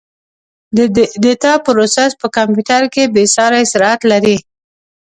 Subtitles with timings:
[0.75, 0.77] د
[1.23, 4.37] ډیټا پروسس په کمپیوټر کې بېساري سرعت لري.